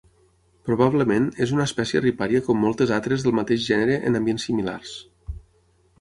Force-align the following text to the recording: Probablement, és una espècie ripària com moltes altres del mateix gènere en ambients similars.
Probablement, 0.69 1.27
és 1.45 1.53
una 1.57 1.67
espècie 1.69 2.01
ripària 2.05 2.41
com 2.49 2.61
moltes 2.63 2.95
altres 2.97 3.27
del 3.27 3.37
mateix 3.41 3.65
gènere 3.69 4.03
en 4.11 4.21
ambients 4.21 4.51
similars. 4.51 4.99